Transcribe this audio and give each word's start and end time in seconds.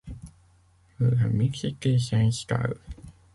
La 0.99 1.27
mixité 1.27 1.99
s’installe. 1.99 2.73